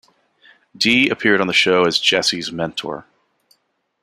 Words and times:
Dee 0.75 1.11
appeared 1.11 1.39
on 1.41 1.45
the 1.45 1.53
show 1.53 1.85
as 1.85 1.99
Jesse's 1.99 2.51
mentor. 2.51 3.05